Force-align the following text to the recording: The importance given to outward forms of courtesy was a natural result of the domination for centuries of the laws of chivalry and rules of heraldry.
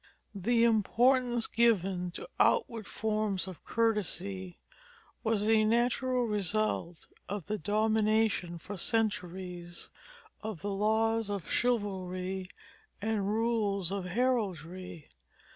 The 0.33 0.63
importance 0.63 1.45
given 1.45 2.09
to 2.13 2.27
outward 2.39 2.87
forms 2.87 3.47
of 3.47 3.63
courtesy 3.63 4.57
was 5.23 5.47
a 5.47 5.63
natural 5.63 6.25
result 6.25 7.05
of 7.29 7.45
the 7.45 7.59
domination 7.59 8.57
for 8.57 8.77
centuries 8.77 9.91
of 10.41 10.61
the 10.63 10.71
laws 10.73 11.29
of 11.29 11.51
chivalry 11.51 12.49
and 12.99 13.29
rules 13.29 13.91
of 13.91 14.05
heraldry. 14.05 15.07